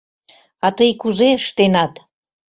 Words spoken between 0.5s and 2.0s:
—А тый кузе ыштенат?